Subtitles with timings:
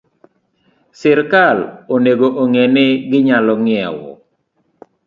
[0.99, 1.57] Sirkal
[1.95, 4.11] onego ong'e ni ginyalo ng'iewo